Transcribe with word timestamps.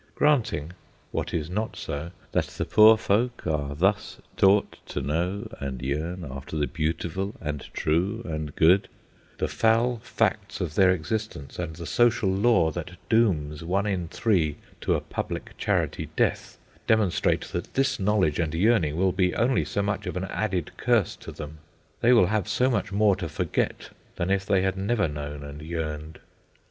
Granting 0.15 0.73
(what 1.11 1.31
is 1.31 1.47
not 1.47 1.75
so) 1.75 2.09
that 2.31 2.45
the 2.47 2.65
poor 2.65 2.97
folk 2.97 3.45
are 3.45 3.75
thus 3.75 4.17
taught 4.35 4.77
to 4.87 4.99
know 4.99 5.47
and 5.59 5.79
yearn 5.83 6.25
after 6.27 6.57
the 6.57 6.65
Beautiful 6.65 7.35
and 7.39 7.71
True 7.71 8.23
and 8.25 8.55
Good, 8.55 8.89
the 9.37 9.47
foul 9.47 9.99
facts 9.99 10.59
of 10.59 10.73
their 10.73 10.89
existence 10.89 11.59
and 11.59 11.75
the 11.75 11.85
social 11.85 12.31
law 12.31 12.71
that 12.71 12.97
dooms 13.09 13.63
one 13.63 13.85
in 13.85 14.07
three 14.07 14.55
to 14.81 14.95
a 14.95 15.01
public 15.01 15.55
charity 15.59 16.09
death, 16.15 16.57
demonstrate 16.87 17.41
that 17.51 17.71
this 17.75 17.99
knowledge 17.99 18.39
and 18.39 18.55
yearning 18.55 18.95
will 18.97 19.11
be 19.13 19.35
only 19.35 19.63
so 19.63 19.83
much 19.83 20.07
of 20.07 20.17
an 20.17 20.23
added 20.31 20.71
curse 20.77 21.15
to 21.17 21.31
them. 21.31 21.59
They 21.99 22.11
will 22.11 22.25
have 22.25 22.47
so 22.47 22.71
much 22.71 22.91
more 22.91 23.15
to 23.17 23.29
forget 23.29 23.91
than 24.15 24.31
if 24.31 24.47
they 24.47 24.63
had 24.63 24.75
never 24.77 25.07
known 25.07 25.43
and 25.43 25.61
yearned. 25.61 26.17